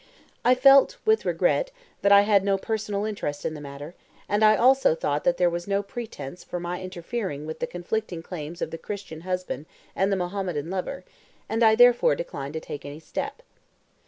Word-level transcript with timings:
I 0.43 0.55
felt 0.55 0.97
(with 1.05 1.25
regret) 1.25 1.69
that 2.01 2.11
I 2.11 2.21
had 2.21 2.43
no 2.43 2.57
personal 2.57 3.05
interest 3.05 3.45
in 3.45 3.53
the 3.53 3.61
matter, 3.61 3.93
and 4.27 4.43
I 4.43 4.55
also 4.57 4.95
thought 4.95 5.23
that 5.25 5.37
there 5.37 5.47
was 5.47 5.67
no 5.67 5.83
pretence 5.83 6.43
for 6.43 6.59
my 6.59 6.81
interfering 6.81 7.45
with 7.45 7.59
the 7.59 7.67
conflicting 7.67 8.23
claims 8.23 8.63
of 8.63 8.71
the 8.71 8.79
Christian 8.79 9.21
husband 9.21 9.67
and 9.95 10.11
the 10.11 10.15
Mahometan 10.15 10.71
lover, 10.71 11.03
and 11.47 11.61
I 11.61 11.75
therefore 11.75 12.15
declined 12.15 12.55
to 12.55 12.59
take 12.59 12.83
any 12.83 12.99
step. 12.99 13.43